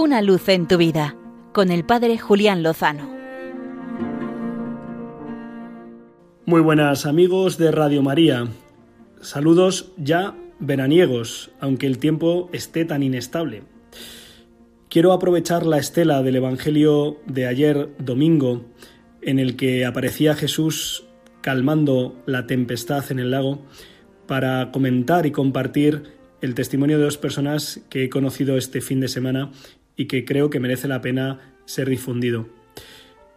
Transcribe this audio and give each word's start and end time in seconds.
Una 0.00 0.22
luz 0.22 0.48
en 0.48 0.68
tu 0.68 0.76
vida 0.76 1.16
con 1.52 1.72
el 1.72 1.84
Padre 1.84 2.18
Julián 2.18 2.62
Lozano. 2.62 3.10
Muy 6.46 6.60
buenas 6.60 7.04
amigos 7.04 7.58
de 7.58 7.72
Radio 7.72 8.00
María. 8.00 8.46
Saludos 9.20 9.90
ya 9.96 10.36
veraniegos, 10.60 11.50
aunque 11.58 11.88
el 11.88 11.98
tiempo 11.98 12.48
esté 12.52 12.84
tan 12.84 13.02
inestable. 13.02 13.64
Quiero 14.88 15.12
aprovechar 15.12 15.66
la 15.66 15.78
estela 15.78 16.22
del 16.22 16.36
Evangelio 16.36 17.16
de 17.26 17.48
ayer 17.48 17.88
domingo, 17.98 18.66
en 19.20 19.40
el 19.40 19.56
que 19.56 19.84
aparecía 19.84 20.36
Jesús 20.36 21.06
calmando 21.40 22.14
la 22.24 22.46
tempestad 22.46 23.10
en 23.10 23.18
el 23.18 23.32
lago, 23.32 23.66
para 24.28 24.70
comentar 24.70 25.26
y 25.26 25.32
compartir 25.32 26.16
el 26.40 26.54
testimonio 26.54 26.98
de 26.98 27.04
dos 27.04 27.18
personas 27.18 27.80
que 27.88 28.04
he 28.04 28.08
conocido 28.08 28.56
este 28.56 28.80
fin 28.80 29.00
de 29.00 29.08
semana 29.08 29.50
y 29.98 30.06
que 30.06 30.24
creo 30.24 30.48
que 30.48 30.60
merece 30.60 30.88
la 30.88 31.02
pena 31.02 31.54
ser 31.66 31.90
difundido. 31.90 32.48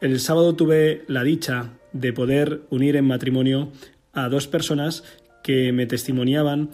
El 0.00 0.18
sábado 0.18 0.56
tuve 0.56 1.04
la 1.06 1.22
dicha 1.22 1.74
de 1.92 2.12
poder 2.12 2.62
unir 2.70 2.96
en 2.96 3.04
matrimonio 3.04 3.70
a 4.12 4.28
dos 4.28 4.48
personas 4.48 5.04
que 5.44 5.72
me 5.72 5.86
testimoniaban 5.86 6.70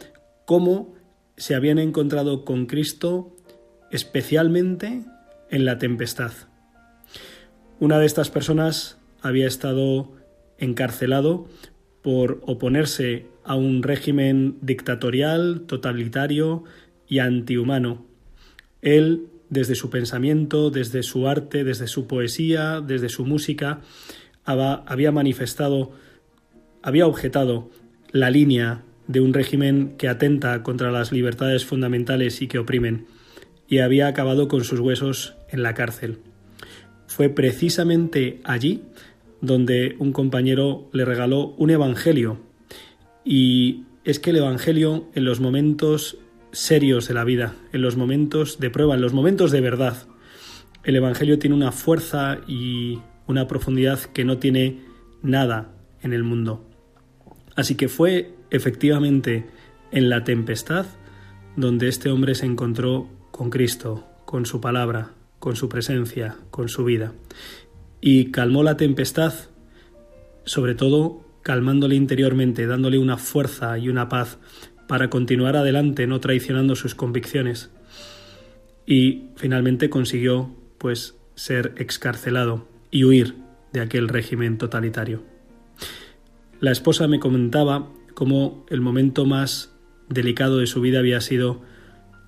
cómo 0.47 0.95
se 1.37 1.55
habían 1.55 1.79
encontrado 1.79 2.45
con 2.45 2.67
Cristo 2.67 3.37
especialmente 3.91 5.03
en 5.51 5.65
la 5.65 5.79
tempestad. 5.79 6.33
Una 7.79 7.99
de 7.99 8.07
estas 8.07 8.31
personas 8.31 8.99
había 9.21 9.47
estado 9.47 10.13
encarcelado 10.59 11.49
por 12.03 12.41
oponerse 12.47 13.27
a 13.45 13.57
un 13.57 13.83
régimen 13.83 14.59
dictatorial, 14.61 15.63
totalitario 15.67 16.65
y 17.09 17.19
antihumano. 17.19 18.07
Él, 18.81 19.27
desde 19.53 19.75
su 19.75 19.91
pensamiento, 19.91 20.71
desde 20.71 21.03
su 21.03 21.29
arte, 21.29 21.63
desde 21.63 21.87
su 21.87 22.07
poesía, 22.07 22.81
desde 22.81 23.11
su 23.11 23.27
música, 23.27 23.83
había 24.47 25.13
manifestado, 25.13 25.93
había 26.83 27.07
objetado 27.07 27.69
la 28.13 28.31
línea 28.31 28.83
de 29.09 29.21
un 29.21 29.35
régimen 29.35 29.95
que 29.99 30.09
atenta 30.09 30.63
contra 30.63 30.91
las 30.91 31.13
libertades 31.13 31.67
fundamentales 31.67 32.41
y 32.41 32.47
que 32.47 32.59
oprimen 32.59 33.07
y 33.69 33.81
había 33.81 34.07
acabado 34.07 34.49
con 34.49 34.65
sus 34.65 34.81
huesos 34.81 35.35
en 35.51 35.63
la 35.63 35.75
cárcel. 35.75 36.21
Fue 37.07 37.29
precisamente 37.29 38.41
allí 38.45 38.85
donde 39.43 39.97
un 39.99 40.13
compañero 40.13 40.89
le 40.95 41.05
regaló 41.05 41.55
un 41.59 41.69
Evangelio. 41.69 42.41
Y 43.23 43.83
es 44.05 44.19
que 44.19 44.31
el 44.31 44.37
Evangelio 44.37 45.11
en 45.15 45.27
los 45.27 45.41
momentos 45.41 46.17
serios 46.53 47.09
de 47.09 47.15
la 47.15 47.25
vida, 47.25 47.55
en 47.73 47.83
los 47.83 47.97
momentos 47.97 48.61
de 48.61 48.71
prueba, 48.71 48.95
en 48.95 49.01
los 49.01 49.13
momentos 49.13 49.51
de 49.51 49.61
verdad, 49.61 50.07
el 50.85 50.97
Evangelio 50.97 51.39
tiene 51.39 51.57
una 51.57 51.73
fuerza 51.73 52.39
y 52.47 53.01
una 53.27 53.49
profundidad 53.49 54.01
que 54.01 54.25
no 54.25 54.39
tiene 54.39 54.81
nada 55.23 55.75
en 56.03 56.13
el 56.13 56.23
mundo. 56.23 56.69
Así 57.57 57.75
que 57.75 57.89
fue 57.89 58.35
efectivamente 58.51 59.47
en 59.91 60.09
la 60.09 60.25
tempestad 60.25 60.87
donde 61.57 61.89
este 61.89 62.11
hombre 62.11 62.35
se 62.35 62.47
encontró 62.47 63.09
con 63.31 63.51
Cristo, 63.51 64.07
con 64.25 64.47
su 64.47 64.61
palabra, 64.61 65.13
con 65.39 65.57
su 65.57 65.69
presencia, 65.69 66.37
con 66.51 66.69
su 66.69 66.85
vida. 66.85 67.13
Y 68.01 68.31
calmó 68.31 68.63
la 68.63 68.77
tempestad, 68.77 69.35
sobre 70.45 70.75
todo 70.75 71.25
calmándole 71.43 71.95
interiormente, 71.95 72.67
dándole 72.67 72.99
una 72.99 73.19
fuerza 73.19 73.79
y 73.79 73.89
una 73.89 74.09
paz 74.09 74.39
para 74.93 75.09
continuar 75.09 75.57
adelante, 75.57 76.07
no 76.07 76.21
traicionando 76.21 76.77
sus 76.77 76.95
convicciones. 76.95 77.71
Y 78.85 79.29
finalmente 79.37 79.89
consiguió, 79.89 80.55
pues, 80.77 81.17
ser 81.35 81.73
excarcelado 81.79 82.69
y 82.91 83.05
huir 83.05 83.37
de 83.73 83.81
aquel 83.81 84.07
régimen 84.07 84.59
totalitario. 84.59 85.23
La 86.61 86.73
esposa 86.73 87.09
me 87.09 87.21
comentaba 87.21 87.89
cómo 88.13 88.67
el 88.69 88.83
momento 88.83 89.25
más 89.25 89.75
delicado 90.11 90.59
de 90.59 90.67
su 90.67 90.83
vida 90.83 90.99
había 90.99 91.23
sido 91.23 91.63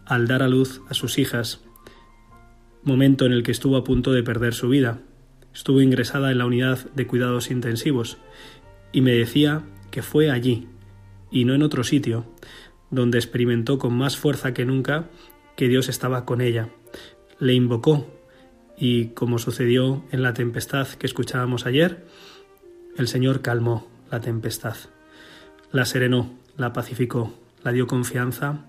al 0.06 0.26
dar 0.26 0.42
a 0.42 0.48
luz 0.48 0.80
a 0.88 0.94
sus 0.94 1.18
hijas, 1.18 1.60
momento 2.82 3.26
en 3.26 3.32
el 3.32 3.42
que 3.42 3.52
estuvo 3.52 3.76
a 3.76 3.84
punto 3.84 4.10
de 4.10 4.22
perder 4.22 4.54
su 4.54 4.70
vida. 4.70 5.00
Estuvo 5.52 5.82
ingresada 5.82 6.32
en 6.32 6.38
la 6.38 6.46
unidad 6.46 6.90
de 6.94 7.06
cuidados 7.06 7.50
intensivos 7.50 8.16
y 8.90 9.02
me 9.02 9.12
decía 9.12 9.64
que 9.90 10.00
fue 10.00 10.30
allí, 10.30 10.66
y 11.34 11.44
no 11.44 11.52
en 11.52 11.64
otro 11.64 11.82
sitio, 11.82 12.24
donde 12.92 13.18
experimentó 13.18 13.76
con 13.76 13.92
más 13.92 14.16
fuerza 14.16 14.54
que 14.54 14.64
nunca 14.64 15.10
que 15.56 15.66
Dios 15.66 15.88
estaba 15.88 16.24
con 16.24 16.40
ella. 16.40 16.68
Le 17.40 17.54
invocó 17.54 18.06
y, 18.78 19.06
como 19.08 19.40
sucedió 19.40 20.04
en 20.12 20.22
la 20.22 20.32
tempestad 20.32 20.86
que 20.86 21.06
escuchábamos 21.06 21.66
ayer, 21.66 22.06
el 22.96 23.08
Señor 23.08 23.42
calmó 23.42 23.88
la 24.12 24.20
tempestad, 24.20 24.76
la 25.72 25.84
serenó, 25.86 26.38
la 26.56 26.72
pacificó, 26.72 27.34
la 27.64 27.72
dio 27.72 27.88
confianza 27.88 28.66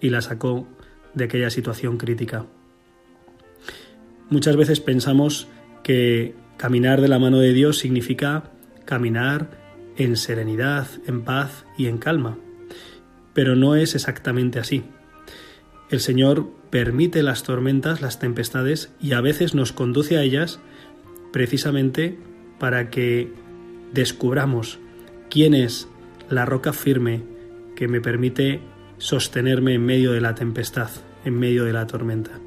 y 0.00 0.08
la 0.08 0.22
sacó 0.22 0.66
de 1.12 1.24
aquella 1.24 1.50
situación 1.50 1.98
crítica. 1.98 2.46
Muchas 4.30 4.56
veces 4.56 4.80
pensamos 4.80 5.48
que 5.82 6.34
caminar 6.56 7.02
de 7.02 7.08
la 7.08 7.18
mano 7.18 7.40
de 7.40 7.52
Dios 7.52 7.76
significa 7.76 8.52
caminar 8.86 9.65
en 9.96 10.16
serenidad, 10.16 10.88
en 11.06 11.22
paz 11.22 11.64
y 11.76 11.86
en 11.86 11.98
calma, 11.98 12.38
pero 13.34 13.56
no 13.56 13.74
es 13.74 13.94
exactamente 13.94 14.58
así. 14.58 14.84
El 15.90 16.00
Señor 16.00 16.48
permite 16.70 17.22
las 17.22 17.42
tormentas, 17.42 18.00
las 18.00 18.18
tempestades, 18.18 18.90
y 19.00 19.12
a 19.12 19.20
veces 19.20 19.54
nos 19.54 19.72
conduce 19.72 20.16
a 20.16 20.22
ellas 20.22 20.58
precisamente 21.32 22.18
para 22.58 22.90
que 22.90 23.32
descubramos 23.92 24.78
quién 25.30 25.54
es 25.54 25.88
la 26.28 26.44
roca 26.44 26.72
firme 26.72 27.22
que 27.76 27.88
me 27.88 28.00
permite 28.00 28.60
sostenerme 28.98 29.74
en 29.74 29.84
medio 29.84 30.12
de 30.12 30.20
la 30.20 30.34
tempestad, 30.34 30.90
en 31.24 31.38
medio 31.38 31.64
de 31.64 31.72
la 31.72 31.86
tormenta. 31.86 32.40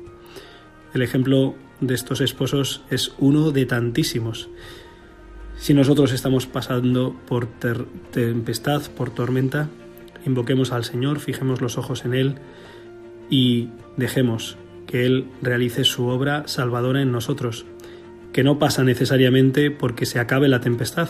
El 0.94 1.02
ejemplo 1.02 1.56
de 1.82 1.94
estos 1.94 2.20
esposos 2.22 2.84
es 2.90 3.14
uno 3.20 3.52
de 3.52 3.66
tantísimos. 3.66 4.50
Si 5.60 5.74
nosotros 5.74 6.14
estamos 6.14 6.48
pasando 6.48 7.14
por 7.28 7.46
tempestad, 7.46 8.82
por 8.96 9.10
tormenta, 9.10 9.68
invoquemos 10.26 10.72
al 10.72 10.86
Señor, 10.86 11.20
fijemos 11.20 11.60
los 11.60 11.78
ojos 11.78 12.06
en 12.06 12.14
Él 12.14 12.36
y 13.30 13.68
dejemos 13.98 14.58
que 14.88 15.06
Él 15.06 15.28
realice 15.42 15.84
su 15.84 16.08
obra 16.08 16.48
salvadora 16.48 17.02
en 17.02 17.12
nosotros, 17.12 17.66
que 18.32 18.42
no 18.42 18.58
pasa 18.58 18.86
necesariamente 18.86 19.70
porque 19.70 20.06
se 20.06 20.20
acabe 20.20 20.48
la 20.48 20.62
tempestad, 20.62 21.10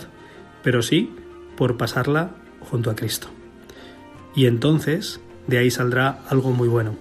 pero 0.63 0.81
sí 0.81 1.13
por 1.55 1.77
pasarla 1.77 2.31
junto 2.59 2.89
a 2.89 2.95
Cristo. 2.95 3.27
Y 4.35 4.47
entonces 4.47 5.21
de 5.45 5.59
ahí 5.59 5.69
saldrá 5.69 6.23
algo 6.27 6.53
muy 6.53 6.67
bueno, 6.67 6.95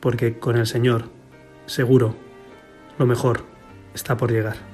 porque 0.00 0.38
con 0.38 0.58
el 0.58 0.66
Señor, 0.66 1.06
seguro, 1.64 2.14
lo 2.98 3.06
mejor 3.06 3.46
está 3.94 4.18
por 4.18 4.30
llegar. 4.30 4.73